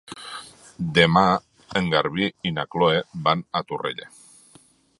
Demà 0.99 1.25
en 1.81 1.91
Garbí 1.93 2.29
i 2.51 2.55
na 2.55 2.65
Chloé 2.77 3.03
van 3.29 3.45
a 3.61 3.63
Torrella. 3.73 4.09